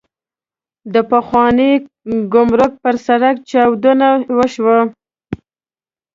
د 0.93 0.95
پخواني 1.11 1.71
ګمرک 2.33 2.73
پر 2.83 2.95
سړک 3.05 3.35
چاودنه 3.49 4.09
وشوه. 4.37 4.79